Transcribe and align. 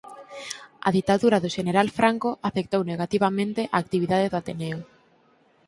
A 0.87 0.89
ditadura 0.97 1.37
do 1.43 1.53
Xeneral 1.55 1.87
Franco 1.99 2.29
afectou 2.49 2.81
negativamente 2.91 3.61
a 3.65 3.75
actividade 3.83 4.27
do 4.31 4.37
Ateneo. 4.41 4.79